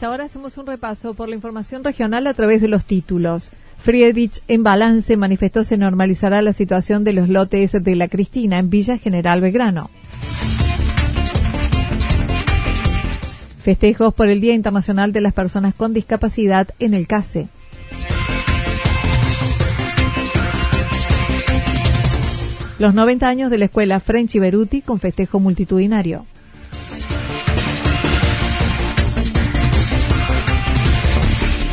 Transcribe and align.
Ahora 0.00 0.24
hacemos 0.24 0.56
un 0.56 0.66
repaso 0.66 1.12
por 1.12 1.28
la 1.28 1.34
información 1.34 1.84
regional 1.84 2.26
a 2.26 2.34
través 2.34 2.62
de 2.62 2.68
los 2.68 2.86
títulos. 2.86 3.52
Friedrich 3.78 4.42
en 4.48 4.62
balance 4.62 5.16
manifestó 5.16 5.64
se 5.64 5.76
normalizará 5.76 6.40
la 6.40 6.54
situación 6.54 7.04
de 7.04 7.12
los 7.12 7.28
lotes 7.28 7.72
de 7.72 7.96
la 7.96 8.08
Cristina 8.08 8.58
en 8.58 8.70
Villa 8.70 8.96
General 8.96 9.40
Belgrano. 9.40 9.90
Festejos 13.62 14.14
por 14.14 14.28
el 14.28 14.40
Día 14.40 14.54
Internacional 14.54 15.12
de 15.12 15.20
las 15.20 15.34
Personas 15.34 15.74
con 15.74 15.92
Discapacidad 15.92 16.68
en 16.78 16.94
el 16.94 17.06
CASE. 17.06 17.48
Los 22.78 22.94
90 22.94 23.28
años 23.28 23.50
de 23.50 23.58
la 23.58 23.66
escuela 23.66 24.00
French 24.00 24.38
Beruti 24.40 24.80
con 24.80 24.98
festejo 24.98 25.38
multitudinario. 25.38 26.24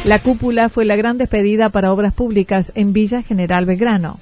La 0.09 0.17
cúpula 0.17 0.69
fue 0.69 0.85
la 0.85 0.95
gran 0.95 1.19
despedida 1.19 1.69
para 1.69 1.93
obras 1.93 2.15
públicas 2.15 2.71
en 2.73 2.93
Villa 2.93 3.21
General 3.21 3.67
Belgrano. 3.67 4.19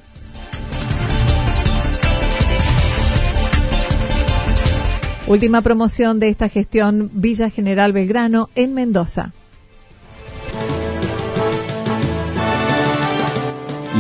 Última 5.28 5.62
promoción 5.62 6.20
de 6.20 6.28
esta 6.28 6.50
gestión 6.50 7.10
Villa 7.14 7.50
General 7.50 7.94
Belgrano 7.94 8.50
en 8.56 8.74
Mendoza. 8.74 9.32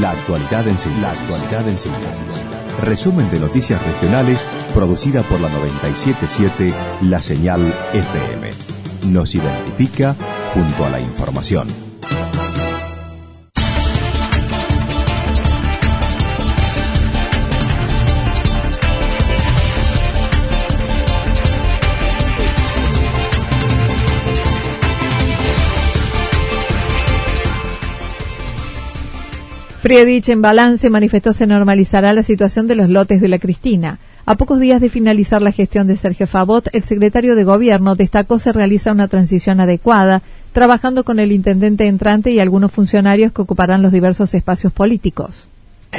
La 0.02 0.12
actualidad 0.12 0.68
en 0.68 0.78
síntesis. 0.78 2.44
Resumen 2.84 3.32
de 3.32 3.40
noticias 3.40 3.82
regionales 3.82 4.46
producida 4.74 5.24
por 5.24 5.40
la 5.40 5.48
977 5.48 6.74
La 7.04 7.22
Señal 7.22 7.62
FM. 7.94 8.50
Nos 9.10 9.36
identifica 9.36 10.18
junto 10.58 10.86
a 10.86 10.90
la 10.90 11.00
información. 11.00 11.68
Friedrich 29.80 30.28
en 30.30 30.42
balance 30.42 30.90
manifestó 30.90 31.34
se 31.34 31.46
normalizará 31.46 32.14
la 32.14 32.24
situación 32.24 32.66
de 32.66 32.76
los 32.76 32.90
lotes 32.90 33.22
de 33.22 33.28
la 33.28 33.38
Cristina. 33.38 34.00
A 34.26 34.36
pocos 34.36 34.60
días 34.60 34.82
de 34.82 34.90
finalizar 34.90 35.42
la 35.42 35.54
gestión 35.54 35.88
de 35.88 35.96
Sergio 35.96 36.28
Favot, 36.28 36.68
el 36.74 36.84
secretario 36.84 37.36
de 37.36 37.46
Gobierno 37.46 37.96
destacó 37.96 38.40
se 38.40 38.52
realiza 38.52 38.92
una 38.92 39.08
transición 39.08 39.62
adecuada, 39.62 40.22
trabajando 40.58 41.04
con 41.04 41.20
el 41.20 41.32
intendente 41.32 41.86
entrante 41.86 42.32
y 42.32 42.40
algunos 42.40 42.72
funcionarios 42.72 43.32
que 43.32 43.44
ocuparán 43.44 43.84
los 43.84 43.92
diversos 43.92 44.34
espacios 44.34 44.74
políticos. 44.74 45.48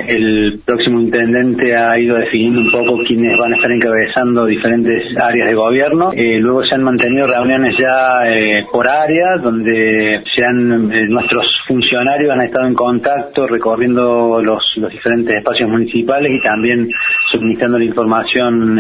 El 0.06 0.60
próximo 0.64 1.00
intendente 1.00 1.76
ha 1.76 1.98
ido 1.98 2.16
definiendo 2.16 2.60
un 2.60 2.70
poco 2.70 2.98
quiénes 3.06 3.36
van 3.38 3.52
a 3.52 3.56
estar 3.56 3.70
encabezando 3.70 4.46
diferentes 4.46 5.02
áreas 5.20 5.48
de 5.48 5.54
gobierno. 5.54 6.10
Eh, 6.14 6.38
luego 6.38 6.64
se 6.64 6.74
han 6.74 6.82
mantenido 6.82 7.26
reuniones 7.26 7.74
ya 7.78 8.30
eh, 8.30 8.66
por 8.70 8.88
área, 8.88 9.36
donde 9.42 10.22
sean 10.34 10.92
eh, 10.92 11.06
nuestros 11.08 11.60
funcionarios 11.66 12.32
han 12.32 12.46
estado 12.46 12.66
en 12.66 12.74
contacto 12.74 13.46
recorriendo 13.46 14.40
los, 14.42 14.64
los 14.76 14.90
diferentes 14.90 15.36
espacios 15.36 15.68
municipales 15.68 16.32
y 16.32 16.40
también 16.40 16.88
suministrando 17.30 17.78
la 17.78 17.84
información 17.84 18.76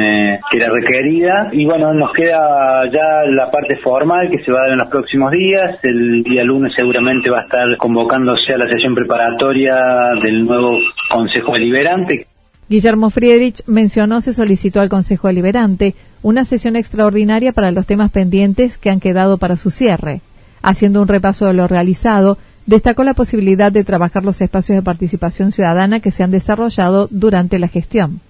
que 0.50 0.56
era 0.56 0.70
requerida. 0.70 1.48
Y 1.52 1.66
bueno, 1.66 1.92
nos 1.92 2.12
queda 2.12 2.84
ya 2.90 3.24
la 3.26 3.50
parte 3.50 3.76
formal 3.76 4.30
que 4.30 4.42
se 4.42 4.52
va 4.52 4.60
a 4.60 4.62
dar 4.62 4.72
en 4.72 4.78
los 4.78 4.88
próximos 4.88 5.30
días. 5.32 5.78
El 5.82 6.22
día 6.22 6.44
lunes 6.44 6.72
seguramente 6.74 7.30
va 7.30 7.40
a 7.40 7.42
estar 7.42 7.76
convocándose 7.76 8.54
a 8.54 8.58
la 8.58 8.70
sesión 8.70 8.94
preparatoria 8.94 9.76
del 10.22 10.44
nuevo 10.44 10.78
Consejo 11.08 11.52
Deliberante. 11.52 12.26
Guillermo 12.68 13.10
Friedrich 13.10 13.62
mencionó 13.66 14.20
se 14.20 14.32
solicitó 14.32 14.80
al 14.80 14.88
Consejo 14.88 15.28
Deliberante 15.28 15.94
una 16.22 16.44
sesión 16.44 16.76
extraordinaria 16.76 17.52
para 17.52 17.70
los 17.70 17.86
temas 17.86 18.10
pendientes 18.10 18.76
que 18.76 18.90
han 18.90 19.00
quedado 19.00 19.38
para 19.38 19.56
su 19.56 19.70
cierre. 19.70 20.20
Haciendo 20.62 21.00
un 21.00 21.08
repaso 21.08 21.46
de 21.46 21.54
lo 21.54 21.66
realizado, 21.66 22.36
destacó 22.66 23.04
la 23.04 23.14
posibilidad 23.14 23.72
de 23.72 23.84
trabajar 23.84 24.24
los 24.24 24.40
espacios 24.40 24.76
de 24.76 24.82
participación 24.82 25.52
ciudadana 25.52 26.00
que 26.00 26.10
se 26.10 26.22
han 26.22 26.30
desarrollado 26.30 27.08
durante 27.10 27.58
la 27.58 27.68
gestión 27.68 28.20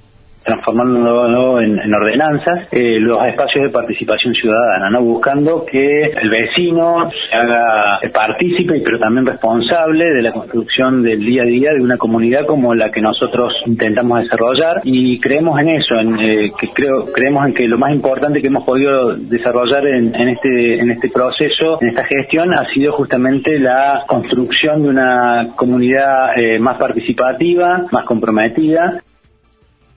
transformándolo 0.48 1.60
en, 1.60 1.78
en, 1.78 1.94
ordenanzas, 1.94 2.68
eh, 2.72 2.98
los 2.98 3.22
espacios 3.26 3.64
de 3.64 3.70
participación 3.70 4.34
ciudadana, 4.34 4.88
¿no? 4.88 5.02
buscando 5.02 5.66
que 5.66 6.10
el 6.10 6.30
vecino 6.30 7.10
se 7.10 7.36
haga 7.36 8.00
partícipe, 8.12 8.80
pero 8.82 8.98
también 8.98 9.26
responsable 9.26 10.06
de 10.06 10.22
la 10.22 10.32
construcción 10.32 11.02
del 11.02 11.20
día 11.20 11.42
a 11.42 11.46
día 11.46 11.72
de 11.74 11.82
una 11.82 11.98
comunidad 11.98 12.46
como 12.46 12.74
la 12.74 12.90
que 12.90 13.02
nosotros 13.02 13.52
intentamos 13.66 14.22
desarrollar 14.22 14.80
y 14.84 15.20
creemos 15.20 15.60
en 15.60 15.68
eso, 15.68 15.96
en, 16.00 16.18
eh, 16.18 16.52
que 16.58 16.68
creo, 16.72 17.04
creemos 17.12 17.46
en 17.46 17.52
que 17.52 17.68
lo 17.68 17.76
más 17.76 17.92
importante 17.92 18.40
que 18.40 18.46
hemos 18.46 18.64
podido 18.64 19.16
desarrollar 19.16 19.86
en, 19.86 20.14
en, 20.14 20.28
este, 20.30 20.80
en 20.80 20.90
este 20.90 21.10
proceso, 21.10 21.78
en 21.82 21.88
esta 21.88 22.04
gestión, 22.04 22.54
ha 22.54 22.64
sido 22.72 22.94
justamente 22.94 23.58
la 23.58 24.04
construcción 24.06 24.82
de 24.82 24.88
una 24.88 25.48
comunidad 25.56 26.38
eh, 26.38 26.58
más 26.58 26.78
participativa, 26.78 27.84
más 27.92 28.04
comprometida 28.06 29.02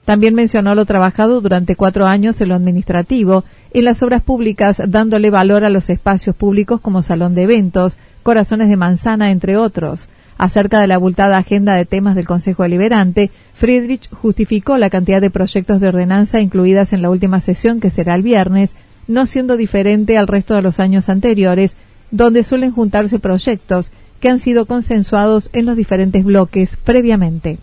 también 0.04 0.34
mencionó 0.34 0.74
lo 0.74 0.84
trabajado 0.84 1.40
durante 1.40 1.76
cuatro 1.76 2.06
años 2.06 2.40
en 2.40 2.48
lo 2.48 2.56
administrativo, 2.56 3.44
en 3.72 3.84
las 3.84 4.02
obras 4.02 4.22
públicas, 4.22 4.82
dándole 4.86 5.30
valor 5.30 5.64
a 5.64 5.70
los 5.70 5.90
espacios 5.90 6.34
públicos 6.34 6.80
como 6.80 7.02
salón 7.02 7.34
de 7.34 7.42
eventos, 7.42 7.96
corazones 8.22 8.68
de 8.68 8.76
manzana, 8.76 9.30
entre 9.30 9.56
otros. 9.56 10.08
Acerca 10.38 10.80
de 10.80 10.88
la 10.88 10.96
abultada 10.96 11.38
agenda 11.38 11.76
de 11.76 11.84
temas 11.84 12.16
del 12.16 12.26
Consejo 12.26 12.64
Deliberante, 12.64 13.30
Friedrich 13.54 14.10
justificó 14.10 14.76
la 14.76 14.90
cantidad 14.90 15.20
de 15.20 15.30
proyectos 15.30 15.80
de 15.80 15.88
ordenanza 15.88 16.40
incluidas 16.40 16.92
en 16.92 17.02
la 17.02 17.10
última 17.10 17.40
sesión, 17.40 17.78
que 17.78 17.90
será 17.90 18.16
el 18.16 18.22
viernes, 18.22 18.74
no 19.06 19.26
siendo 19.26 19.56
diferente 19.56 20.18
al 20.18 20.26
resto 20.26 20.54
de 20.54 20.62
los 20.62 20.80
años 20.80 21.08
anteriores, 21.08 21.76
donde 22.10 22.42
suelen 22.42 22.72
juntarse 22.72 23.20
proyectos 23.20 23.92
que 24.20 24.28
han 24.28 24.40
sido 24.40 24.66
consensuados 24.66 25.48
en 25.52 25.66
los 25.66 25.76
diferentes 25.76 26.24
bloques 26.24 26.76
previamente. 26.82 27.58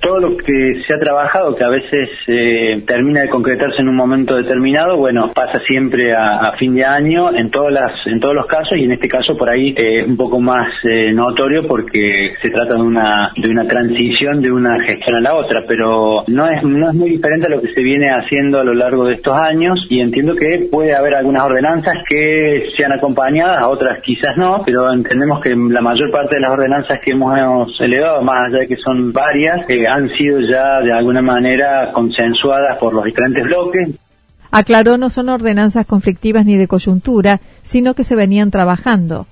Todo 0.00 0.18
lo 0.18 0.36
que 0.36 0.82
se 0.86 0.94
ha 0.94 0.98
trabajado, 0.98 1.54
que 1.54 1.64
a 1.64 1.68
veces 1.68 2.08
eh, 2.26 2.82
termina 2.86 3.20
de 3.22 3.28
concretarse 3.28 3.82
en 3.82 3.88
un 3.88 3.96
momento 3.96 4.36
determinado, 4.36 4.96
bueno, 4.96 5.30
pasa 5.34 5.60
siempre 5.66 6.12
a, 6.14 6.52
fin 6.58 6.74
de 6.74 6.84
año 6.84 7.34
en 7.34 7.50
todas 7.50 7.72
las, 7.72 7.92
en 8.06 8.18
todos 8.18 8.34
los 8.34 8.46
casos 8.46 8.76
y 8.76 8.84
en 8.84 8.92
este 8.92 9.08
caso 9.08 9.36
por 9.36 9.48
ahí 9.48 9.74
eh, 9.76 10.04
un 10.04 10.16
poco 10.16 10.40
más 10.40 10.68
eh, 10.84 11.12
notorio 11.12 11.66
porque 11.66 12.34
se 12.42 12.50
trata 12.50 12.74
de 12.74 12.82
una 12.82 13.32
de 13.36 13.48
una 13.48 13.66
transición 13.66 14.40
de 14.40 14.50
una 14.50 14.78
gestión 14.84 15.16
a 15.16 15.20
la 15.20 15.34
otra, 15.34 15.62
pero 15.66 16.24
no 16.26 16.50
es 16.50 16.62
no 16.62 16.90
es 16.90 16.94
muy 16.94 17.10
diferente 17.10 17.46
a 17.46 17.50
lo 17.50 17.62
que 17.62 17.72
se 17.72 17.80
viene 17.82 18.08
haciendo 18.10 18.58
a 18.58 18.64
lo 18.64 18.74
largo 18.74 19.06
de 19.06 19.14
estos 19.14 19.40
años 19.40 19.86
y 19.88 20.00
entiendo 20.00 20.34
que 20.34 20.68
puede 20.70 20.94
haber 20.94 21.14
algunas 21.14 21.44
ordenanzas 21.44 22.02
que 22.08 22.64
sean 22.76 22.92
acompañadas, 22.92 23.64
otras 23.66 24.00
quizás 24.02 24.36
no, 24.36 24.62
pero 24.64 24.92
entendemos 24.92 25.40
que 25.40 25.50
la 25.50 25.80
mayor 25.80 26.10
parte 26.10 26.36
de 26.36 26.42
las 26.42 26.50
ordenanzas 26.50 26.98
que 27.04 27.12
hemos 27.12 27.68
elevado, 27.80 28.22
más 28.22 28.44
allá 28.46 28.60
de 28.60 28.66
que 28.66 28.76
son 28.76 29.12
varias, 29.12 29.68
eh, 29.68 29.86
han 29.90 30.08
sido 30.16 30.38
ya 30.40 30.80
de 30.84 30.92
alguna 30.92 31.22
manera 31.22 31.92
consensuadas 31.92 32.78
por 32.78 32.94
los 32.94 33.04
diferentes 33.04 33.44
bloques. 33.44 33.88
Aclaró 34.50 34.98
no 34.98 35.10
son 35.10 35.28
ordenanzas 35.28 35.86
conflictivas 35.86 36.44
ni 36.44 36.56
de 36.56 36.68
coyuntura, 36.68 37.40
sino 37.62 37.94
que 37.94 38.04
se 38.04 38.16
venían 38.16 38.50
trabajando. 38.50 39.26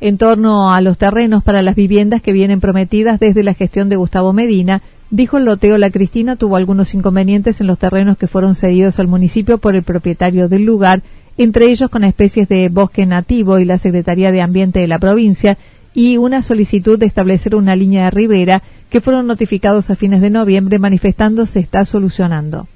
En 0.00 0.18
torno 0.18 0.72
a 0.72 0.80
los 0.80 0.98
terrenos 0.98 1.42
para 1.42 1.62
las 1.62 1.74
viviendas 1.74 2.20
que 2.20 2.32
vienen 2.32 2.60
prometidas 2.60 3.18
desde 3.18 3.42
la 3.42 3.54
gestión 3.54 3.88
de 3.88 3.96
Gustavo 3.96 4.32
Medina, 4.32 4.82
dijo 5.10 5.38
el 5.38 5.44
loteo 5.44 5.78
La 5.78 5.90
Cristina 5.90 6.36
tuvo 6.36 6.56
algunos 6.56 6.94
inconvenientes 6.94 7.60
en 7.60 7.66
los 7.66 7.78
terrenos 7.78 8.18
que 8.18 8.26
fueron 8.26 8.56
cedidos 8.56 8.98
al 8.98 9.08
municipio 9.08 9.58
por 9.58 9.74
el 9.74 9.84
propietario 9.84 10.48
del 10.48 10.64
lugar, 10.64 11.02
entre 11.38 11.66
ellos 11.66 11.88
con 11.90 12.04
especies 12.04 12.48
de 12.48 12.68
bosque 12.68 13.06
nativo 13.06 13.58
y 13.58 13.64
la 13.64 13.78
Secretaría 13.78 14.32
de 14.32 14.42
Ambiente 14.42 14.80
de 14.80 14.88
la 14.88 14.98
provincia, 14.98 15.56
y 15.94 16.18
una 16.18 16.42
solicitud 16.42 16.98
de 16.98 17.06
establecer 17.06 17.54
una 17.54 17.74
línea 17.74 18.04
de 18.04 18.10
ribera 18.10 18.62
que 18.90 19.00
fueron 19.00 19.26
notificados 19.26 19.90
a 19.90 19.96
fines 19.96 20.20
de 20.20 20.30
noviembre 20.30 20.78
manifestando 20.78 21.46
se 21.46 21.60
está 21.60 21.84
solucionando. 21.84 22.68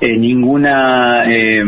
Eh, 0.00 0.16
ninguna 0.18 1.24
eh, 1.24 1.62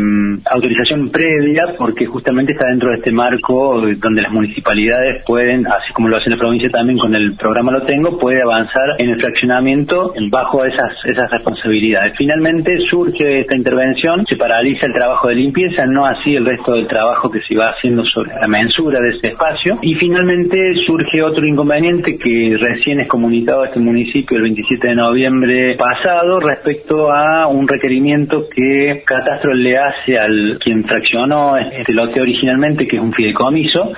autorización 0.51 1.09
previa 1.09 1.75
porque 1.77 2.05
justamente 2.05 2.51
está 2.51 2.67
dentro 2.67 2.89
de 2.89 2.95
este 2.95 3.13
marco 3.13 3.79
donde 3.79 4.21
las 4.21 4.31
municipalidades 4.33 5.23
pueden, 5.25 5.65
así 5.65 5.93
como 5.93 6.09
lo 6.09 6.17
hace 6.17 6.29
la 6.29 6.35
provincia 6.35 6.69
también 6.69 6.99
con 6.99 7.15
el 7.15 7.37
programa 7.37 7.71
Lo 7.71 7.83
Tengo, 7.83 8.19
puede 8.19 8.41
avanzar 8.41 8.95
en 8.97 9.11
el 9.11 9.21
fraccionamiento 9.21 10.13
bajo 10.29 10.65
esas, 10.65 10.91
esas 11.05 11.31
responsabilidades. 11.31 12.13
Finalmente 12.17 12.77
surge 12.89 13.41
esta 13.41 13.55
intervención, 13.55 14.25
se 14.27 14.35
paraliza 14.35 14.87
el 14.87 14.93
trabajo 14.93 15.29
de 15.29 15.35
limpieza, 15.35 15.85
no 15.85 16.05
así 16.05 16.35
el 16.35 16.45
resto 16.45 16.73
del 16.73 16.87
trabajo 16.87 17.31
que 17.31 17.39
se 17.47 17.55
va 17.55 17.69
haciendo 17.69 18.03
sobre 18.05 18.35
la 18.35 18.47
mensura 18.49 18.99
de 18.99 19.15
este 19.15 19.27
espacio 19.29 19.79
y 19.81 19.95
finalmente 19.95 20.75
surge 20.85 21.23
otro 21.23 21.45
inconveniente 21.45 22.17
que 22.17 22.57
recién 22.59 22.99
es 22.99 23.07
comunicado 23.07 23.61
a 23.61 23.67
este 23.67 23.79
municipio 23.79 24.35
el 24.35 24.43
27 24.43 24.89
de 24.89 24.95
noviembre 24.95 25.77
pasado 25.77 26.41
respecto 26.41 27.09
a 27.09 27.47
un 27.47 27.65
requerimiento 27.65 28.16
que 28.25 29.03
Catastro 29.05 29.53
le 29.53 29.77
hace 29.77 30.17
al 30.17 30.57
quien 30.59 30.83
fraccionó 30.83 31.55
este 31.57 31.93
lote 31.93 32.21
originalmente, 32.21 32.87
que 32.87 32.95
es 32.95 33.01
un 33.01 33.13
fideicomiso, 33.13 33.91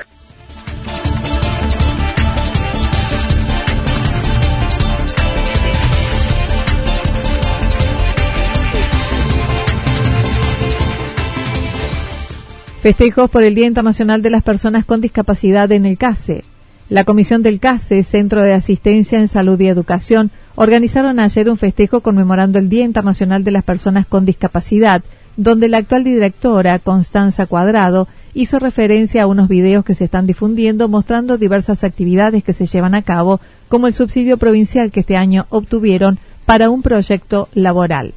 Festejos 12.81 13.29
por 13.29 13.43
el 13.43 13.55
Día 13.55 13.67
Internacional 13.67 14.21
de 14.21 14.29
las 14.29 14.41
Personas 14.41 14.85
con 14.85 15.01
Discapacidad 15.01 15.69
en 15.73 15.85
el 15.85 15.97
CASE. 15.97 16.45
La 16.87 17.03
Comisión 17.03 17.41
del 17.41 17.59
CASE, 17.59 18.03
Centro 18.03 18.41
de 18.41 18.53
Asistencia 18.53 19.19
en 19.19 19.27
Salud 19.27 19.59
y 19.59 19.67
Educación, 19.67 20.31
organizaron 20.61 21.21
ayer 21.21 21.49
un 21.49 21.57
festejo 21.57 22.01
conmemorando 22.01 22.59
el 22.59 22.67
Día 22.67 22.83
Internacional 22.83 23.45
de 23.45 23.51
las 23.51 23.63
Personas 23.63 24.05
con 24.05 24.25
Discapacidad, 24.25 25.01
donde 25.37 25.69
la 25.69 25.77
actual 25.77 26.03
directora, 26.03 26.79
Constanza 26.79 27.45
Cuadrado, 27.45 28.09
hizo 28.33 28.59
referencia 28.59 29.23
a 29.23 29.27
unos 29.27 29.47
videos 29.47 29.85
que 29.85 29.95
se 29.95 30.03
están 30.03 30.27
difundiendo 30.27 30.89
mostrando 30.89 31.37
diversas 31.37 31.85
actividades 31.85 32.43
que 32.43 32.51
se 32.53 32.65
llevan 32.65 32.93
a 32.93 33.03
cabo, 33.03 33.39
como 33.69 33.87
el 33.87 33.93
subsidio 33.93 34.35
provincial 34.35 34.91
que 34.91 34.99
este 34.99 35.15
año 35.15 35.45
obtuvieron 35.49 36.19
para 36.45 36.69
un 36.69 36.81
proyecto 36.81 37.47
laboral. 37.53 38.13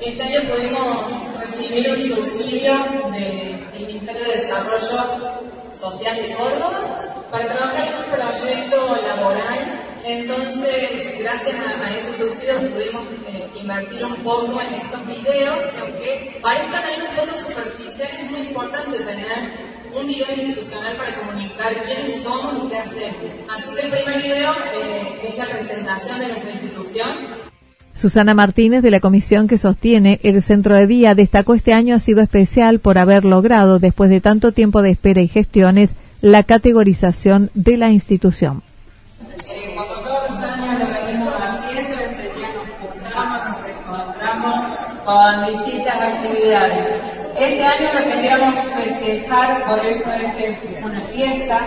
Este 0.00 0.22
año 0.22 0.48
pudimos 0.48 1.42
recibir 1.42 1.90
un 1.90 1.98
subsidio 1.98 2.72
del 3.12 3.86
Ministerio 3.86 4.24
de 4.24 4.40
Desarrollo 4.40 5.72
Social 5.72 6.16
de 6.16 6.34
Córdoba 6.36 7.26
para 7.30 7.44
trabajar 7.44 7.84
en 7.86 7.98
un 7.98 8.18
proyecto 8.18 8.96
laboral. 9.06 9.85
Entonces, 10.06 11.18
gracias 11.18 11.56
a, 11.56 11.96
ese 11.98 12.12
subsidio 12.16 12.70
pudimos 12.72 13.02
eh, 13.28 13.50
invertir 13.60 14.04
un 14.04 14.14
poco 14.22 14.60
en 14.60 14.74
estos 14.74 15.04
videos, 15.04 15.58
que 15.72 15.80
aunque 15.80 16.38
parezcan 16.40 16.84
ahí 16.84 16.94
un 17.10 17.16
poco 17.16 17.36
superficiales, 17.36 18.20
es 18.22 18.30
muy 18.30 18.40
importante 18.46 18.98
tener 18.98 19.26
un 19.92 20.06
video 20.06 20.26
institucional 20.36 20.94
para 20.96 21.10
comunicar 21.16 21.72
quiénes 21.84 22.22
somos 22.22 22.64
y 22.64 22.68
qué 22.68 22.78
hacemos. 22.78 23.16
Así 23.52 23.74
que 23.74 23.82
el 23.82 23.90
primer 23.90 24.22
video 24.22 24.52
eh, 24.80 25.28
es 25.28 25.38
la 25.38 25.46
presentación 25.46 26.20
de 26.20 26.28
nuestra 26.28 26.50
institución. 26.52 27.08
Susana 27.94 28.34
Martínez, 28.34 28.82
de 28.82 28.92
la 28.92 29.00
comisión 29.00 29.48
que 29.48 29.58
sostiene 29.58 30.20
el 30.22 30.40
centro 30.40 30.76
de 30.76 30.86
día, 30.86 31.16
destacó 31.16 31.54
este 31.54 31.72
año 31.72 31.96
ha 31.96 31.98
sido 31.98 32.20
especial 32.20 32.78
por 32.78 32.98
haber 32.98 33.24
logrado, 33.24 33.80
después 33.80 34.10
de 34.10 34.20
tanto 34.20 34.52
tiempo 34.52 34.82
de 34.82 34.90
espera 34.90 35.20
y 35.20 35.26
gestiones, 35.26 35.96
la 36.20 36.44
categorización 36.44 37.50
de 37.54 37.76
la 37.76 37.90
institución. 37.90 38.62
Eh, 39.48 39.76
todos 39.76 40.30
los 40.30 40.38
años 40.38 40.78
lo 40.78 40.86
venimos 40.86 41.34
haciendo, 41.34 41.94
este 41.94 42.34
día 42.34 42.48
nos 42.52 42.68
juntamos, 42.80 43.48
nos 43.48 43.68
encontramos 43.68 44.64
con 45.06 45.46
distintas 45.46 45.94
actividades. 45.94 46.84
Este 47.38 47.64
año 47.64 47.90
lo 47.94 48.04
queríamos 48.10 48.54
festejar, 48.76 49.64
por 49.66 49.78
eso 49.86 50.12
es 50.12 50.34
que 50.34 50.50
es 50.50 50.58
una 50.82 51.00
fiesta, 51.02 51.60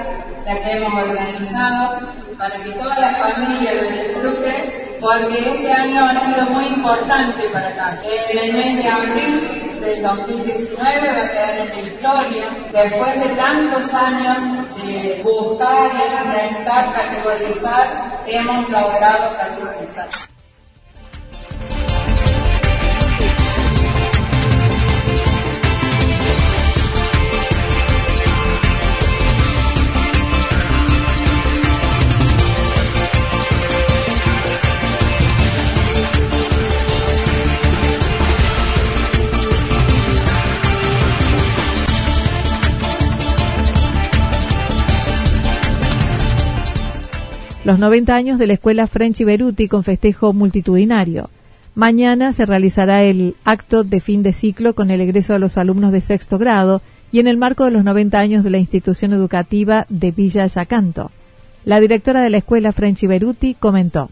la 0.46 0.62
que 0.62 0.72
hemos 0.72 1.04
organizado, 1.04 2.00
para 2.38 2.56
que 2.58 2.72
toda 2.72 3.00
la 3.00 3.10
familia 3.16 3.74
lo 3.76 3.90
disfrute, 3.90 4.98
porque 5.00 5.38
este 5.38 5.72
año 5.72 6.06
ha 6.06 6.20
sido 6.20 6.46
muy 6.48 6.66
importante 6.66 7.44
para 7.54 7.70
acá. 7.70 7.98
En 8.04 8.38
el 8.38 8.54
mes 8.54 8.84
de 8.84 8.90
abril 8.90 9.80
del 9.80 10.04
2019 10.04 11.14
va 11.14 11.24
a 11.24 11.30
quedar 11.30 11.58
en 11.60 11.70
la 11.70 11.80
historia. 11.80 12.46
Después 12.74 13.20
de 13.24 13.30
tantos 13.36 13.94
años 13.94 14.38
de 14.76 15.22
buscar 15.24 15.92
y 15.94 16.28
intentar 16.28 16.94
categorizar, 16.94 18.22
hemos 18.28 18.70
logrado 18.70 19.38
categorizar. 19.38 20.29
Los 47.66 47.78
90 47.78 48.16
años 48.16 48.40
de 48.40 48.48
la 48.48 48.54
Escuela 48.54 48.88
French 48.88 49.24
Beruti 49.24 49.68
con 49.68 49.84
festejo 49.84 50.32
multitudinario. 50.34 51.30
Mañana 51.76 52.34
se 52.34 52.46
realizará 52.46 53.04
el 53.04 53.36
acto 53.44 53.84
de 53.84 54.00
fin 54.00 54.24
de 54.24 54.34
ciclo 54.34 54.74
con 54.74 54.92
el 54.92 55.02
egreso 55.02 55.34
de 55.34 55.40
los 55.40 55.58
alumnos 55.58 55.92
de 55.92 56.02
sexto 56.02 56.38
grado 56.38 56.82
y 57.12 57.20
en 57.20 57.28
el 57.28 57.38
marco 57.38 57.66
de 57.66 57.72
los 57.72 57.84
90 57.84 58.18
años 58.18 58.44
de 58.44 58.50
la 58.50 58.60
institución 58.60 59.14
educativa 59.14 59.86
de 59.90 60.12
Villa 60.12 60.46
Yacanto. 60.48 61.12
La 61.66 61.80
directora 61.80 62.22
de 62.22 62.30
la 62.30 62.38
escuela 62.38 62.72
French 62.72 63.06
Beruti 63.06 63.56
comentó. 63.56 64.10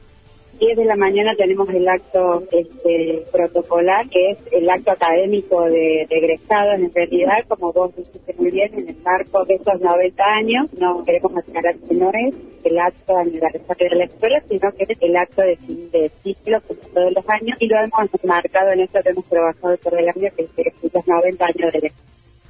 10 0.59 0.77
de 0.77 0.85
la 0.85 0.95
mañana 0.95 1.35
tenemos 1.35 1.69
el 1.69 1.87
acto 1.87 2.43
este, 2.51 3.23
protocolar, 3.31 4.09
que 4.09 4.31
es 4.31 4.37
el 4.51 4.69
acto 4.69 4.91
académico 4.91 5.63
de, 5.65 6.07
egresado 6.09 6.73
en 6.73 6.91
realidad, 6.93 7.45
como 7.47 7.71
vos 7.71 7.95
dijiste 7.95 8.33
muy 8.37 8.51
bien, 8.51 8.73
en 8.73 8.89
el 8.89 8.97
marco 9.03 9.45
de 9.45 9.55
estos 9.55 9.79
90 9.79 10.23
años, 10.23 10.73
no 10.79 11.03
queremos 11.03 11.37
aclarar 11.37 11.75
que 11.77 11.95
no 11.95 12.09
es 12.09 12.35
el 12.63 12.79
acto 12.79 13.17
aniversario 13.17 13.89
de 13.89 13.95
la 13.95 14.03
escuela, 14.05 14.41
sino 14.49 14.71
que 14.71 14.85
es 14.89 15.01
el 15.01 15.15
acto 15.15 15.41
de 15.41 15.57
fin 15.57 15.91
de 15.91 16.11
ciclo, 16.23 16.59
como 16.67 16.79
todos 16.93 17.13
los 17.13 17.29
años, 17.29 17.57
y 17.59 17.67
lo 17.67 17.77
hemos 17.77 18.09
marcado 18.23 18.71
en 18.71 18.79
esto 18.81 18.99
que 19.03 19.09
hemos 19.09 19.25
trabajado 19.25 19.77
todo 19.77 19.97
el 19.97 20.09
año, 20.09 20.29
que 20.35 20.43
es 20.43 20.93
los 20.93 21.07
90 21.07 21.45
años 21.45 21.73
de 21.73 21.79
la. 21.79 21.89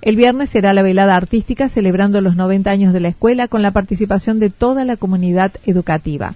El 0.02 0.16
viernes 0.16 0.52
será 0.52 0.74
la 0.74 0.84
velada 0.84 1.16
artística 1.16 1.70
celebrando 1.70 2.22
los 2.22 2.36
90 2.36 2.70
años 2.70 2.94
de 2.94 3.00
la 3.00 3.10
escuela 3.10 3.48
con 3.48 3.62
la 3.62 3.72
participación 3.72 4.40
de 4.40 4.50
toda 4.50 4.86
la 4.86 4.96
comunidad 4.96 5.52
educativa. 5.66 6.36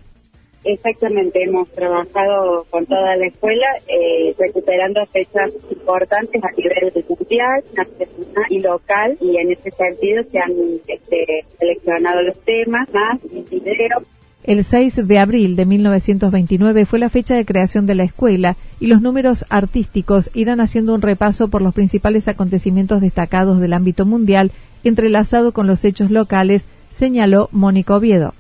Exactamente, 0.64 1.42
hemos 1.44 1.68
trabajado 1.72 2.66
con 2.70 2.86
toda 2.86 3.16
la 3.16 3.26
escuela, 3.26 3.66
eh, 3.88 4.36
recuperando 4.38 5.04
fechas 5.08 5.52
importantes 5.72 6.44
a 6.44 6.52
nivel 6.52 6.94
mundial, 7.10 7.64
nacional 7.76 8.46
y 8.50 8.60
local, 8.60 9.18
y 9.20 9.38
en 9.38 9.52
ese 9.52 9.72
sentido 9.72 10.24
se 10.32 10.38
han 10.38 10.52
este, 10.88 11.46
seleccionado 11.58 12.22
los 12.22 12.40
temas, 12.42 12.88
más 12.94 13.20
video, 13.50 14.04
El 14.44 14.64
6 14.64 15.08
de 15.08 15.18
abril 15.18 15.56
de 15.56 15.66
1929 15.66 16.86
fue 16.86 17.00
la 17.00 17.10
fecha 17.10 17.34
de 17.34 17.46
creación 17.46 17.88
de 17.88 17.96
la 17.96 18.04
escuela 18.04 18.56
y 18.80 18.86
los 18.86 19.02
números 19.02 19.46
artísticos 19.50 20.30
irán 20.36 20.62
haciendo 20.62 20.94
un 20.94 21.02
repaso 21.02 21.48
por 21.48 21.64
los 21.64 21.74
principales 21.74 22.28
acontecimientos 22.28 23.02
destacados 23.02 23.60
del 23.60 23.74
ámbito 23.74 24.06
mundial 24.06 24.52
entrelazado 24.84 25.54
con 25.54 25.66
los 25.66 25.84
hechos 25.86 26.12
locales, 26.12 26.68
señaló 26.92 27.50
Mónica 27.52 27.96
Oviedo. 27.96 28.36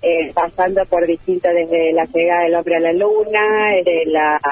Eh, 0.00 0.30
pasando 0.32 0.84
por 0.86 1.04
distintos 1.04 1.50
desde 1.52 1.92
la 1.92 2.04
llegada 2.04 2.42
del 2.44 2.54
hombre 2.54 2.76
a 2.76 2.80
la 2.80 2.92
luna, 2.92 3.74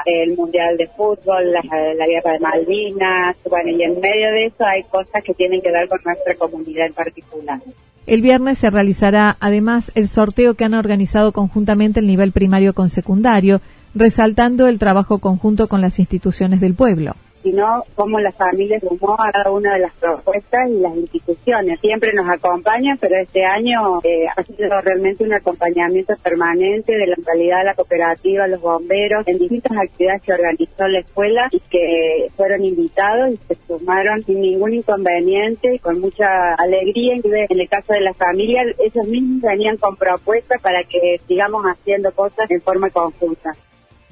el 0.05 0.35
mundial 0.35 0.75
de 0.75 0.87
fútbol, 0.87 1.53
la, 1.53 1.61
guerra 1.61 2.33
de 2.33 2.39
Malvinas, 2.39 3.37
bueno, 3.49 3.69
y 3.69 3.81
en 3.81 3.97
medio 3.97 4.29
de 4.31 4.47
eso 4.47 4.65
hay 4.65 4.83
cosas 4.83 5.23
que 5.23 5.33
tienen 5.33 5.61
que 5.61 5.71
ver 5.71 5.87
con 5.87 6.01
nuestra 6.03 6.35
comunidad 6.35 6.87
en 6.87 6.93
particular. 6.93 7.59
El 8.05 8.21
viernes 8.21 8.57
se 8.57 8.69
realizará 8.69 9.37
además 9.39 9.89
el 9.95 10.09
sorteo 10.09 10.55
que 10.55 10.65
han 10.65 10.73
organizado 10.73 11.31
conjuntamente 11.31 12.01
el 12.01 12.07
nivel 12.07 12.33
primario 12.33 12.73
con 12.73 12.89
secundario, 12.89 13.61
resaltando 13.95 14.67
el 14.67 14.79
trabajo 14.79 15.19
conjunto 15.19 15.69
con 15.69 15.79
las 15.79 15.97
instituciones 15.97 16.59
del 16.59 16.73
pueblo 16.73 17.13
sino 17.47 17.83
cómo 17.95 18.19
las 18.19 18.35
familias 18.35 18.81
sumó 18.81 19.13
a 19.13 19.31
cada 19.31 19.51
una 19.51 19.73
de 19.73 19.79
las 19.79 19.93
propuestas 19.93 20.69
y 20.69 20.79
las 20.79 20.95
instituciones. 20.95 21.79
Siempre 21.79 22.11
nos 22.13 22.27
acompañan, 22.27 22.97
pero 22.99 23.15
este 23.21 23.45
año 23.45 24.01
eh, 24.03 24.25
ha 24.35 24.43
sido 24.43 24.81
realmente 24.81 25.23
un 25.23 25.33
acompañamiento 25.33 26.13
permanente 26.21 26.97
de 26.97 27.07
la 27.07 27.15
realidad 27.25 27.59
de 27.59 27.65
la 27.65 27.73
cooperativa, 27.73 28.47
los 28.47 28.59
bomberos, 28.59 29.25
en 29.27 29.37
distintas 29.37 29.77
actividades 29.77 30.23
que 30.23 30.33
organizó 30.33 30.87
la 30.87 30.99
escuela 30.99 31.47
y 31.51 31.59
que 31.61 32.27
fueron 32.35 32.65
invitados 32.65 33.33
y 33.33 33.37
se 33.37 33.57
sumaron 33.65 34.25
sin 34.25 34.41
ningún 34.41 34.73
inconveniente 34.73 35.75
y 35.75 35.79
con 35.79 36.01
mucha 36.01 36.53
alegría. 36.55 37.13
En 37.15 37.59
el 37.59 37.69
caso 37.69 37.93
de 37.93 38.01
las 38.01 38.17
familias, 38.17 38.67
ellos 38.77 39.07
mismos 39.07 39.41
venían 39.41 39.77
con 39.77 39.95
propuestas 39.95 40.61
para 40.61 40.83
que 40.83 41.21
sigamos 41.27 41.63
haciendo 41.63 42.11
cosas 42.11 42.51
en 42.51 42.61
forma 42.61 42.89
conjunta. 42.89 43.53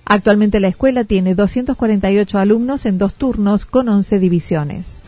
Actualmente 0.07 0.59
la 0.59 0.67
escuela 0.67 1.03
tiene 1.03 1.33
248 1.33 2.37
alumnos 2.37 2.85
en 2.85 2.99
dos 2.99 3.15
turnos 3.15 3.65
con 3.65 3.89
11 3.89 4.19
divisiones. 4.19 5.01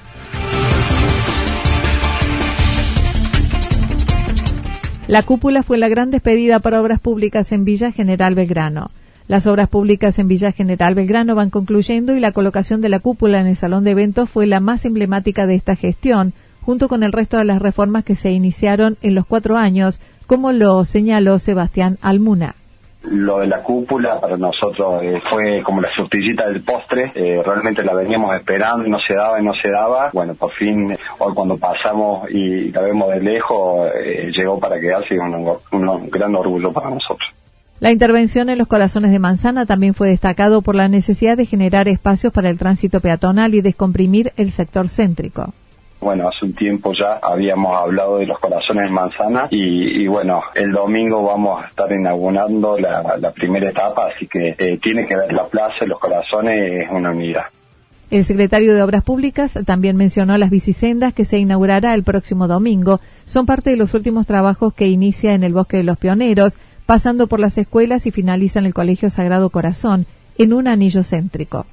La 5.08 5.22
cúpula 5.22 5.62
fue 5.62 5.78
la 5.78 5.88
gran 5.88 6.10
despedida 6.10 6.60
para 6.60 6.82
obras 6.82 7.00
públicas 7.00 7.52
en 7.52 7.64
Villa 7.64 7.92
General 7.92 8.34
Belgrano. 8.34 8.90
Las 9.28 9.46
obras 9.46 9.70
públicas 9.70 10.18
en 10.18 10.28
Villa 10.28 10.52
General 10.52 10.96
Belgrano 10.96 11.36
van 11.36 11.52
concluyendo 11.52 12.16
y 12.16 12.20
la 12.20 12.32
colocación 12.32 12.82
de 12.82 12.90
la 12.90 13.00
cúpula 13.00 13.40
en 13.40 13.48
el 13.48 13.56
salón 13.56 13.84
de 13.84 13.92
eventos 13.92 14.30
fue 14.30 14.48
la 14.48 14.60
más 14.60 14.84
emblemática 14.84 15.46
de 15.46 15.56
esta 15.56 15.76
gestión, 15.76 16.34
junto 16.62 16.88
con 16.88 17.04
el 17.04 17.12
resto 17.12 17.38
de 17.38 17.46
las 17.46 17.62
reformas 17.62 18.04
que 18.04 18.16
se 18.16 18.32
iniciaron 18.32 18.98
en 19.02 19.16
los 19.16 19.28
cuatro 19.28 19.58
años, 19.58 20.00
como 20.26 20.52
lo 20.52 20.84
señaló 20.86 21.40
Sebastián 21.40 22.00
Almuna 22.02 22.56
lo 23.10 23.40
de 23.40 23.48
la 23.48 23.64
cúpula 23.64 24.20
para 24.20 24.38
nosotros 24.38 25.02
eh, 25.04 25.22
fue 25.30 25.62
como 25.64 25.82
la 25.82 25.90
surtillita 25.96 26.48
del 26.48 26.62
postre, 26.64 27.12
eh, 27.16 27.42
realmente 27.46 27.84
la 27.84 27.94
veníamos 27.94 28.36
esperando 28.36 28.88
y 28.88 28.92
no 28.92 29.00
se 29.00 29.14
daba 29.16 29.40
y 29.40 29.44
no 29.44 29.54
se 29.54 29.70
daba. 29.70 30.10
Bueno, 30.14 30.36
por 30.36 30.52
fin, 30.54 30.96
hoy 31.20 31.34
cuando 31.34 31.58
pasamos 31.58 32.30
y 32.30 32.72
la 32.72 32.82
vemos 32.82 33.10
de 33.10 33.22
lejos, 33.22 33.90
eh, 33.96 34.32
llegó 34.36 34.60
para 34.60 34.80
quedarse 34.80 35.16
y 35.16 35.18
un, 35.18 35.58
un 35.72 36.10
gran 36.10 36.36
orgullo 36.36 36.72
para 36.72 36.90
nosotros. 36.90 37.30
La 37.80 37.92
intervención 37.92 38.50
en 38.50 38.58
los 38.58 38.68
corazones 38.68 39.12
de 39.12 39.20
manzana 39.20 39.68
también 39.68 39.94
fue 39.94 40.10
destacado 40.10 40.64
por 40.64 40.76
la 40.76 40.88
necesidad 40.88 41.38
de 41.38 41.46
generar 41.46 41.88
espacios 41.88 42.34
para 42.34 42.50
el 42.50 42.58
tránsito 42.58 43.02
peatonal 43.02 43.54
y 43.54 43.62
descomprimir 43.62 44.34
el 44.36 44.52
sector 44.52 44.90
céntrico. 44.90 45.54
Bueno, 46.00 46.28
hace 46.28 46.46
un 46.46 46.54
tiempo 46.54 46.94
ya 46.94 47.20
habíamos 47.22 47.76
hablado 47.76 48.20
de 48.20 48.28
los 48.28 48.38
corazones 48.40 48.92
manzana 48.92 49.48
y, 49.50 50.06
bueno, 50.08 50.42
el 50.54 50.72
domingo 50.72 51.24
vamos 51.24 51.64
a 51.64 51.68
estar 51.68 51.92
inaugurando 51.92 52.78
la, 52.78 53.32
primera 53.34 53.70
etapa, 53.70 54.10
así 54.14 54.28
que 54.28 54.56
eh, 54.58 54.80
tiene 54.82 55.08
que 55.08 55.16
ver 55.16 55.34
la 55.34 55.46
plaza 55.46 55.86
y 55.86 55.88
los 55.88 56.00
corazones 56.00 56.86
es 56.86 56.92
una 56.92 57.12
unidad. 57.12 57.46
El 58.10 58.24
secretario 58.24 58.74
de 58.74 58.82
Obras 58.84 59.04
Públicas 59.04 59.60
también 59.66 59.98
mencionó 59.98 60.38
las 60.38 60.50
bicisendas 60.50 61.14
que 61.14 61.26
se 61.26 61.40
inaugurará 61.40 61.94
el 61.94 62.04
próximo 62.04 62.48
domingo. 62.48 63.02
Son 63.26 63.46
parte 63.46 63.72
de 63.72 63.76
los 63.76 63.94
últimos 63.94 64.26
trabajos 64.26 64.74
que 64.74 64.88
inicia 64.88 65.34
en 65.34 65.44
el 65.44 65.54
Bosque 65.54 65.78
de 65.78 65.84
los 65.84 65.98
Pioneros, 65.98 66.56
pasando 66.86 67.28
por 67.28 67.42
las 67.42 67.58
escuelas 67.58 68.06
y 68.06 68.12
finaliza 68.12 68.60
en 68.60 68.66
el 68.66 68.74
Colegio 68.74 69.10
Sagrado 69.10 69.50
Corazón, 69.50 70.06
en 70.38 70.54
un 70.54 70.70
anillo 70.70 71.04
céntrico. 71.04 71.66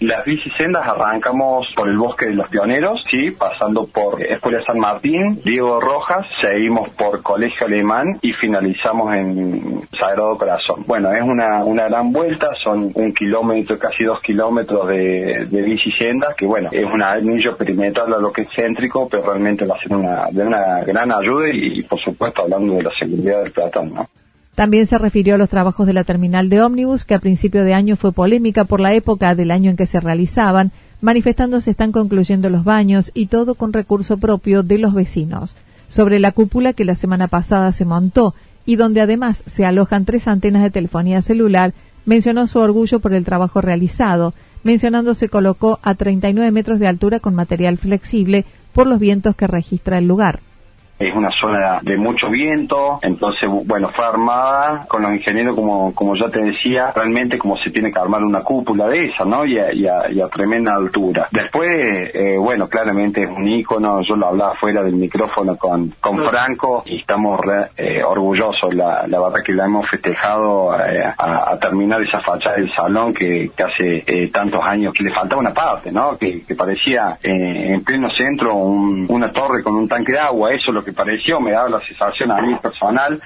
Las 0.00 0.24
bicisendas 0.24 0.82
arrancamos 0.88 1.68
por 1.76 1.88
el 1.88 1.96
Bosque 1.96 2.26
de 2.26 2.34
los 2.34 2.48
Pioneros, 2.48 3.04
sí, 3.08 3.30
pasando 3.30 3.86
por 3.86 4.20
Escuela 4.20 4.60
San 4.66 4.80
Martín, 4.80 5.40
Diego 5.44 5.80
Rojas, 5.80 6.26
seguimos 6.40 6.88
por 6.90 7.22
Colegio 7.22 7.66
Alemán 7.66 8.18
y 8.20 8.32
finalizamos 8.32 9.14
en 9.14 9.82
Sagrado 9.96 10.36
Corazón. 10.36 10.82
Bueno, 10.88 11.12
es 11.12 11.22
una, 11.22 11.64
una 11.64 11.84
gran 11.84 12.12
vuelta, 12.12 12.50
son 12.64 12.90
un 12.94 13.14
kilómetro, 13.14 13.78
casi 13.78 14.02
dos 14.02 14.20
kilómetros 14.20 14.88
de, 14.88 15.46
de 15.48 15.62
bicisendas, 15.62 16.34
que 16.34 16.46
bueno, 16.46 16.70
es 16.72 16.84
un 16.84 17.00
anillo 17.00 17.56
perimetral 17.56 18.12
a 18.12 18.18
lo 18.18 18.32
que 18.32 18.42
es 18.42 18.48
céntrico, 18.56 19.08
pero 19.08 19.22
realmente 19.22 19.64
va 19.64 19.76
a 19.76 19.80
ser 19.80 19.92
una, 19.96 20.26
de 20.32 20.42
una 20.44 20.80
gran 20.80 21.12
ayuda 21.12 21.48
y, 21.52 21.82
por 21.82 22.00
supuesto 22.00 22.42
hablando 22.42 22.74
de 22.74 22.82
la 22.82 22.90
seguridad 22.98 23.42
del 23.42 23.52
peatón, 23.52 23.94
¿no? 23.94 24.08
También 24.54 24.86
se 24.86 24.98
refirió 24.98 25.34
a 25.34 25.38
los 25.38 25.48
trabajos 25.48 25.86
de 25.86 25.94
la 25.94 26.04
terminal 26.04 26.50
de 26.50 26.60
ómnibus, 26.60 27.06
que 27.06 27.14
a 27.14 27.20
principio 27.20 27.64
de 27.64 27.72
año 27.72 27.96
fue 27.96 28.12
polémica 28.12 28.66
por 28.66 28.80
la 28.80 28.92
época 28.92 29.34
del 29.34 29.50
año 29.50 29.70
en 29.70 29.76
que 29.76 29.86
se 29.86 29.98
realizaban, 29.98 30.72
manifestando 31.00 31.60
se 31.62 31.70
están 31.70 31.90
concluyendo 31.90 32.50
los 32.50 32.62
baños 32.62 33.10
y 33.14 33.26
todo 33.26 33.54
con 33.54 33.72
recurso 33.72 34.18
propio 34.18 34.62
de 34.62 34.76
los 34.76 34.92
vecinos. 34.92 35.56
Sobre 35.88 36.18
la 36.18 36.32
cúpula 36.32 36.74
que 36.74 36.84
la 36.84 36.94
semana 36.94 37.28
pasada 37.28 37.72
se 37.72 37.86
montó 37.86 38.34
y 38.66 38.76
donde 38.76 39.00
además 39.00 39.42
se 39.46 39.64
alojan 39.64 40.04
tres 40.04 40.28
antenas 40.28 40.62
de 40.62 40.70
telefonía 40.70 41.22
celular, 41.22 41.72
mencionó 42.04 42.46
su 42.46 42.58
orgullo 42.58 43.00
por 43.00 43.14
el 43.14 43.24
trabajo 43.24 43.62
realizado, 43.62 44.34
mencionando 44.64 45.14
se 45.14 45.30
colocó 45.30 45.80
a 45.82 45.94
39 45.94 46.50
metros 46.50 46.78
de 46.78 46.88
altura 46.88 47.20
con 47.20 47.34
material 47.34 47.78
flexible 47.78 48.44
por 48.74 48.86
los 48.86 49.00
vientos 49.00 49.34
que 49.34 49.46
registra 49.46 49.96
el 49.96 50.06
lugar 50.06 50.40
es 51.02 51.14
una 51.14 51.30
zona 51.30 51.80
de 51.82 51.96
mucho 51.96 52.28
viento, 52.30 52.98
entonces, 53.02 53.48
bueno, 53.64 53.90
fue 53.94 54.04
armada 54.04 54.86
con 54.88 55.02
los 55.02 55.12
ingenieros, 55.12 55.54
como, 55.56 55.92
como 55.94 56.14
ya 56.14 56.28
te 56.30 56.40
decía, 56.40 56.92
realmente 56.94 57.38
como 57.38 57.56
se 57.56 57.70
tiene 57.70 57.92
que 57.92 57.98
armar 57.98 58.22
una 58.22 58.42
cúpula 58.42 58.88
de 58.88 59.06
esa, 59.06 59.24
¿no? 59.24 59.44
Y 59.44 59.58
a, 59.58 60.28
tremenda 60.32 60.74
altura. 60.74 61.28
Después, 61.30 61.68
eh, 62.14 62.36
bueno, 62.38 62.68
claramente 62.68 63.22
es 63.22 63.30
un 63.30 63.46
ícono, 63.48 64.00
yo 64.02 64.16
lo 64.16 64.28
hablaba 64.28 64.54
fuera 64.54 64.82
del 64.82 64.94
micrófono 64.94 65.56
con, 65.56 65.94
con 66.00 66.24
Franco 66.24 66.82
y 66.86 67.00
estamos 67.00 67.40
eh, 67.76 68.02
orgullosos, 68.02 68.74
la, 68.74 69.06
la 69.06 69.20
verdad 69.20 69.42
que 69.44 69.52
la 69.52 69.66
hemos 69.66 69.88
festejado 69.90 70.74
eh, 70.76 71.02
a, 71.18 71.58
terminar 71.58 72.02
esa 72.02 72.20
fachada 72.20 72.56
del 72.56 72.72
salón 72.72 73.12
que, 73.12 73.50
hace 73.62 74.28
tantos 74.32 74.60
años 74.64 74.92
que 74.92 75.04
le 75.04 75.12
faltaba 75.12 75.40
una 75.40 75.52
parte, 75.52 75.92
¿no? 75.92 76.16
Que, 76.16 76.42
parecía 76.56 77.18
en 77.22 77.82
pleno 77.82 78.08
centro 78.10 78.54
una 78.54 79.32
torre 79.32 79.62
con 79.62 79.74
un 79.74 79.88
tanque 79.88 80.12
de 80.12 80.18
agua, 80.18 80.50
eso 80.50 80.70
es 80.70 80.74
lo 80.74 80.84
que 80.84 80.91
pareció, 80.92 81.40
me 81.40 81.52
daba 81.52 81.68
la 81.68 81.80
sensación 81.86 82.30
a 82.30 82.40
mí 82.42 82.54
personal. 82.56 83.20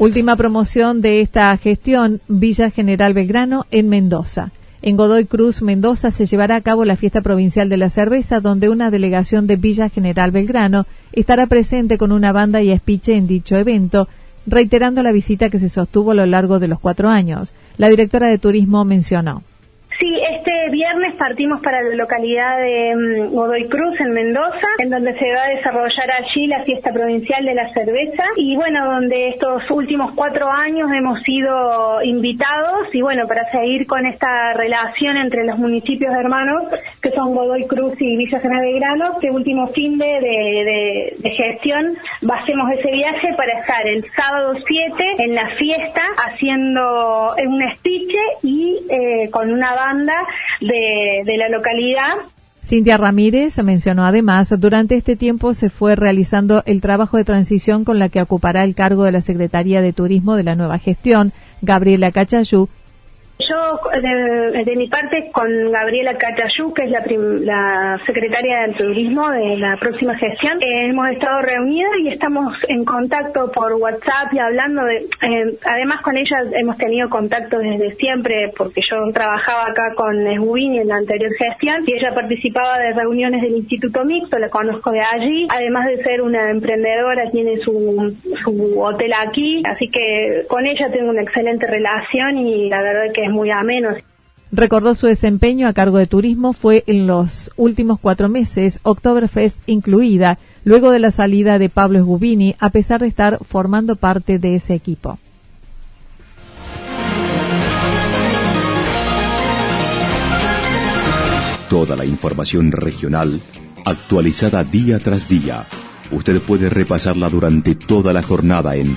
Última 0.00 0.36
promoción 0.36 1.00
de 1.00 1.20
esta 1.20 1.56
gestión, 1.56 2.20
Villa 2.28 2.70
General 2.70 3.14
Belgrano 3.14 3.64
en 3.70 3.88
Mendoza. 3.88 4.50
En 4.82 4.98
Godoy 4.98 5.24
Cruz, 5.24 5.62
Mendoza, 5.62 6.10
se 6.10 6.26
llevará 6.26 6.56
a 6.56 6.60
cabo 6.60 6.84
la 6.84 6.96
fiesta 6.96 7.22
provincial 7.22 7.70
de 7.70 7.78
la 7.78 7.88
cerveza, 7.88 8.40
donde 8.40 8.68
una 8.68 8.90
delegación 8.90 9.46
de 9.46 9.56
Villa 9.56 9.88
General 9.88 10.30
Belgrano 10.30 10.84
estará 11.12 11.46
presente 11.46 11.96
con 11.96 12.12
una 12.12 12.32
banda 12.32 12.60
y 12.60 12.70
espiche 12.70 13.14
en 13.14 13.26
dicho 13.26 13.56
evento, 13.56 14.08
reiterando 14.46 15.02
la 15.02 15.12
visita 15.12 15.50
que 15.50 15.58
se 15.58 15.68
sostuvo 15.68 16.12
a 16.12 16.14
lo 16.14 16.26
largo 16.26 16.58
de 16.58 16.68
los 16.68 16.80
cuatro 16.80 17.08
años. 17.08 17.54
La 17.76 17.88
directora 17.88 18.28
de 18.28 18.38
turismo 18.38 18.84
mencionó. 18.84 19.42
Sí, 19.98 20.18
este 20.36 20.53
viernes 20.70 21.14
partimos 21.16 21.60
para 21.60 21.82
la 21.82 21.94
localidad 21.94 22.58
de 22.58 22.94
mm, 22.94 23.34
Godoy 23.34 23.68
Cruz, 23.68 24.00
en 24.00 24.10
Mendoza, 24.10 24.68
en 24.78 24.90
donde 24.90 25.18
se 25.18 25.32
va 25.32 25.44
a 25.44 25.56
desarrollar 25.56 26.10
allí 26.10 26.46
la 26.46 26.64
fiesta 26.64 26.92
provincial 26.92 27.44
de 27.44 27.54
la 27.54 27.68
cerveza. 27.70 28.24
Y 28.36 28.56
bueno, 28.56 28.86
donde 28.86 29.28
estos 29.30 29.62
últimos 29.70 30.14
cuatro 30.14 30.48
años 30.50 30.90
hemos 30.92 31.20
sido 31.22 32.02
invitados 32.02 32.88
y 32.92 33.02
bueno, 33.02 33.26
para 33.26 33.48
seguir 33.50 33.86
con 33.86 34.06
esta 34.06 34.52
relación 34.54 35.16
entre 35.16 35.44
los 35.44 35.58
municipios 35.58 36.14
hermanos 36.14 36.64
que 37.00 37.10
son 37.10 37.34
Godoy 37.34 37.66
Cruz 37.66 37.94
y 38.00 38.16
Villa 38.16 38.40
General 38.40 38.62
Belgrano, 38.64 39.12
este 39.14 39.30
último 39.30 39.68
fin 39.68 39.98
de, 39.98 41.16
gestión 41.36 41.96
hacemos 42.30 42.70
ese 42.72 42.90
viaje 42.90 43.34
para 43.36 43.60
estar 43.60 43.86
el 43.86 44.04
sábado 44.14 44.54
7 44.66 45.04
en 45.18 45.34
la 45.34 45.48
fiesta 45.50 46.02
haciendo 46.26 47.34
un 47.46 47.62
estiche 47.62 48.18
y 48.42 48.80
eh, 48.88 49.30
con 49.30 49.52
una 49.52 49.74
banda 49.74 50.14
de, 50.66 51.36
la 51.36 51.48
localidad. 51.48 52.30
Cintia 52.62 52.96
Ramírez 52.96 53.62
mencionó 53.62 54.04
además, 54.04 54.52
durante 54.58 54.96
este 54.96 55.16
tiempo 55.16 55.52
se 55.52 55.68
fue 55.68 55.96
realizando 55.96 56.62
el 56.64 56.80
trabajo 56.80 57.18
de 57.18 57.24
transición 57.24 57.84
con 57.84 57.98
la 57.98 58.08
que 58.08 58.22
ocupará 58.22 58.64
el 58.64 58.74
cargo 58.74 59.04
de 59.04 59.12
la 59.12 59.20
Secretaría 59.20 59.82
de 59.82 59.92
Turismo 59.92 60.34
de 60.36 60.44
la 60.44 60.54
nueva 60.54 60.78
gestión, 60.78 61.32
Gabriela 61.60 62.10
Cachayú, 62.10 62.68
Yo, 63.36 63.80
de, 64.00 64.76
mi 64.76 64.88
parte, 64.88 65.30
con 65.32 65.48
Gabriela 65.72 66.14
Catayú, 66.14 66.72
que 66.72 66.84
es 66.84 66.90
la, 66.90 68.00
secretaria 68.06 68.60
del 68.60 68.76
turismo 68.76 69.28
de 69.28 69.56
la 69.56 69.76
próxima 69.76 70.16
gestión, 70.16 70.58
hemos 70.60 71.08
estado 71.08 71.42
reunidas 71.42 71.90
y 72.00 72.08
estamos 72.08 72.56
en 72.68 72.84
contacto 72.84 73.50
por 73.50 73.72
WhatsApp 73.74 74.32
y 74.32 74.38
hablando 74.38 74.84
de. 74.84 75.08
Eh, 75.22 75.58
además, 75.64 76.00
con 76.02 76.16
ella 76.16 76.36
hemos 76.52 76.76
tenido 76.76 77.08
contacto 77.08 77.58
desde 77.58 77.94
siempre, 77.96 78.52
porque 78.56 78.80
yo 78.88 78.96
trabajaba 79.12 79.66
acá 79.66 79.94
con 79.96 80.26
Esbubini 80.26 80.78
en 80.78 80.88
la 80.88 80.96
anterior 80.96 81.32
gestión 81.36 81.82
y 81.86 81.94
ella 81.94 82.14
participaba 82.14 82.78
de 82.78 82.92
reuniones 82.92 83.42
del 83.42 83.56
Instituto 83.56 84.04
Mixto, 84.04 84.38
la 84.38 84.48
conozco 84.48 84.92
de 84.92 85.00
allí. 85.00 85.48
Además 85.50 85.86
de 85.86 86.02
ser 86.04 86.22
una 86.22 86.50
emprendedora, 86.50 87.28
tiene 87.32 87.58
su, 87.58 88.16
su 88.44 88.80
hotel 88.80 89.12
aquí, 89.26 89.60
así 89.66 89.88
que 89.88 90.44
con 90.48 90.64
ella 90.66 90.88
tengo 90.92 91.10
una 91.10 91.22
excelente 91.22 91.66
relación 91.66 92.38
y 92.38 92.68
la 92.68 92.80
verdad 92.80 93.12
que 93.12 93.23
es 93.24 93.30
muy 93.30 93.50
ameno. 93.50 93.90
Recordó 94.52 94.94
su 94.94 95.06
desempeño 95.08 95.66
a 95.66 95.72
cargo 95.72 95.98
de 95.98 96.06
turismo 96.06 96.52
fue 96.52 96.84
en 96.86 97.06
los 97.08 97.50
últimos 97.56 97.98
cuatro 97.98 98.28
meses, 98.28 98.78
Oktoberfest 98.84 99.58
incluida, 99.66 100.38
luego 100.62 100.92
de 100.92 101.00
la 101.00 101.10
salida 101.10 101.58
de 101.58 101.68
Pablo 101.68 101.98
Esgubini, 101.98 102.54
a 102.60 102.70
pesar 102.70 103.00
de 103.00 103.08
estar 103.08 103.38
formando 103.44 103.96
parte 103.96 104.38
de 104.38 104.54
ese 104.54 104.74
equipo. 104.74 105.18
Toda 111.68 111.96
la 111.96 112.04
información 112.04 112.70
regional 112.70 113.40
actualizada 113.84 114.62
día 114.62 114.98
tras 115.00 115.28
día. 115.28 115.66
Usted 116.10 116.40
puede 116.40 116.70
repasarla 116.70 117.28
durante 117.28 117.74
toda 117.74 118.12
la 118.12 118.22
jornada 118.22 118.76
en 118.76 118.96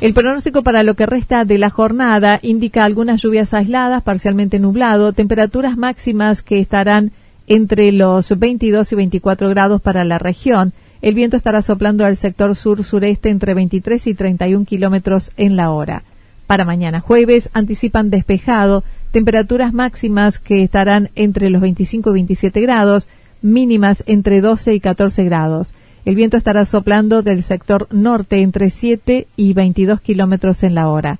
El 0.00 0.14
pronóstico 0.14 0.62
para 0.62 0.82
lo 0.82 0.94
que 0.94 1.04
resta 1.04 1.44
de 1.44 1.58
la 1.58 1.68
jornada 1.68 2.40
indica 2.42 2.86
algunas 2.86 3.20
lluvias 3.20 3.52
aisladas, 3.52 4.02
parcialmente 4.02 4.58
nublado, 4.58 5.12
temperaturas 5.12 5.76
máximas 5.76 6.40
que 6.40 6.58
estarán 6.58 7.12
entre 7.46 7.92
los 7.92 8.38
22 8.38 8.92
y 8.92 8.96
24 8.96 9.50
grados 9.50 9.82
para 9.82 10.04
la 10.04 10.18
región. 10.18 10.72
El 11.02 11.14
viento 11.14 11.36
estará 11.36 11.60
soplando 11.60 12.06
al 12.06 12.16
sector 12.16 12.56
sur-sureste 12.56 13.28
entre 13.28 13.52
23 13.52 14.06
y 14.06 14.14
31 14.14 14.64
kilómetros 14.64 15.32
en 15.36 15.56
la 15.56 15.70
hora. 15.70 16.02
Para 16.46 16.64
mañana 16.64 17.00
jueves 17.00 17.50
anticipan 17.52 18.08
despejado, 18.08 18.84
temperaturas 19.12 19.74
máximas 19.74 20.38
que 20.38 20.62
estarán 20.62 21.10
entre 21.14 21.50
los 21.50 21.60
25 21.60 22.08
y 22.08 22.12
27 22.14 22.60
grados, 22.62 23.06
mínimas 23.42 24.02
entre 24.06 24.40
12 24.40 24.72
y 24.72 24.80
14 24.80 25.24
grados. 25.24 25.74
El 26.04 26.14
viento 26.14 26.36
estará 26.36 26.64
soplando 26.66 27.22
del 27.22 27.42
sector 27.42 27.86
norte 27.90 28.40
entre 28.40 28.70
7 28.70 29.26
y 29.36 29.52
22 29.52 30.00
kilómetros 30.00 30.62
en 30.62 30.74
la 30.74 30.88
hora. 30.88 31.18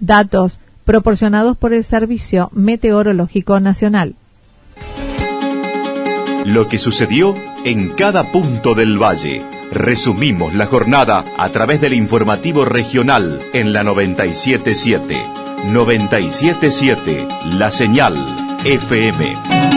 Datos 0.00 0.58
proporcionados 0.84 1.56
por 1.56 1.72
el 1.72 1.84
Servicio 1.84 2.48
Meteorológico 2.52 3.60
Nacional. 3.60 4.14
Lo 6.44 6.68
que 6.68 6.78
sucedió 6.78 7.34
en 7.64 7.90
cada 7.90 8.30
punto 8.30 8.74
del 8.74 9.02
valle. 9.02 9.42
Resumimos 9.72 10.54
la 10.54 10.66
jornada 10.66 11.24
a 11.36 11.48
través 11.48 11.80
del 11.80 11.92
informativo 11.92 12.64
regional 12.64 13.40
en 13.52 13.72
la 13.72 13.82
977. 13.82 15.16
977, 15.72 17.26
la 17.58 17.72
señal 17.72 18.14
FM. 18.64 19.75